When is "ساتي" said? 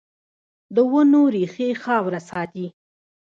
2.29-2.67